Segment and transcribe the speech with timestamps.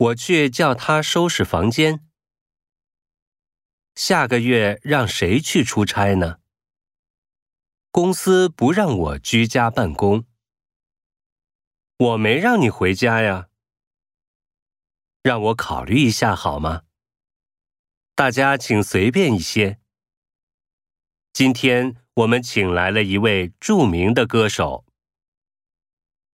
[0.00, 2.06] 我去叫他收拾房间。
[3.94, 6.38] 下个月让谁去出差呢？
[7.90, 10.24] 公司不让我居家办公。
[11.98, 13.48] 我没让你回家呀。
[15.22, 16.84] 让我考虑一下好吗？
[18.14, 19.80] 大家请随便一些。
[21.34, 24.86] 今天我们请来了一位著名的歌手。